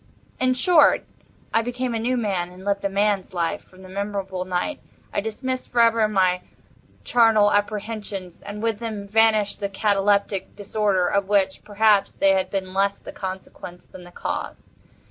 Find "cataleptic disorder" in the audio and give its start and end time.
9.69-11.05